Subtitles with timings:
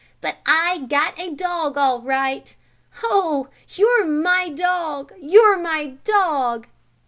[0.19, 2.55] But I got a dog all right.
[3.03, 5.13] Oh, you're my dog!
[5.21, 6.65] You're my dog!"